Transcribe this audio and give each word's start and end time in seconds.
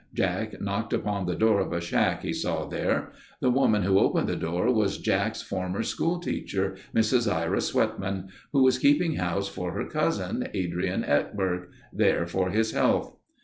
Jack 0.15 0.59
knocked 0.59 0.93
upon 0.93 1.27
the 1.27 1.35
door 1.35 1.59
of 1.59 1.71
a 1.71 1.79
shack 1.79 2.23
he 2.23 2.33
saw 2.33 2.65
there. 2.67 3.11
The 3.39 3.51
woman 3.51 3.83
who 3.83 3.99
opened 3.99 4.27
the 4.27 4.35
door 4.35 4.73
was 4.73 4.97
Jack's 4.97 5.43
former 5.43 5.83
school 5.83 6.17
teacher, 6.19 6.75
Mrs. 6.95 7.31
Ira 7.31 7.57
Sweatman, 7.61 8.29
who 8.51 8.63
was 8.63 8.79
keeping 8.79 9.17
house 9.17 9.47
for 9.47 9.73
her 9.73 9.85
cousin, 9.87 10.47
Adrian 10.55 11.03
Egbert—there 11.03 12.25
for 12.25 12.49
his 12.49 12.71
health. 12.71 13.15